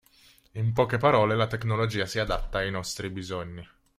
[0.53, 3.63] In poche parole la tecnologia si adatta ai nostri bisogni.